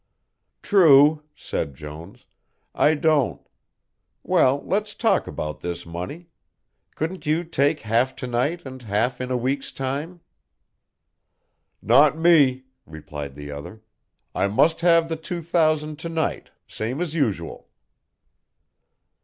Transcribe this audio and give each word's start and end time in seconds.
"True," 0.63 1.21
said 1.35 1.75
Jones. 1.75 2.25
"I 2.73 2.95
don't 2.95 3.39
well, 4.23 4.63
let's 4.65 4.95
talk 4.95 5.27
about 5.27 5.59
this 5.59 5.85
money. 5.85 6.27
Couldn't 6.95 7.27
you 7.27 7.43
take 7.43 7.81
half 7.81 8.15
to 8.15 8.25
night, 8.25 8.65
and 8.65 8.81
half 8.81 9.21
in 9.21 9.29
a 9.29 9.37
week's 9.37 9.71
time?" 9.71 10.21
"Not 11.83 12.17
me," 12.17 12.63
replied 12.87 13.35
the 13.35 13.51
other. 13.51 13.83
"I 14.33 14.47
must 14.47 14.81
have 14.81 15.07
the 15.07 15.15
two 15.17 15.43
thousand 15.43 15.99
to 15.99 16.09
night, 16.09 16.49
same 16.67 16.99
as 16.99 17.13
usual." 17.13 17.69